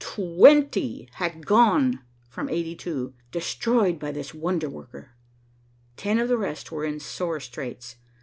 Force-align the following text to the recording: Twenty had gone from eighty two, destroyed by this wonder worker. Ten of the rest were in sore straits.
Twenty 0.03 1.07
had 1.13 1.45
gone 1.45 1.99
from 2.27 2.49
eighty 2.49 2.75
two, 2.75 3.13
destroyed 3.29 3.99
by 3.99 4.11
this 4.11 4.33
wonder 4.33 4.67
worker. 4.67 5.11
Ten 5.95 6.17
of 6.17 6.27
the 6.27 6.39
rest 6.39 6.71
were 6.71 6.85
in 6.85 6.99
sore 6.99 7.39
straits. 7.39 7.97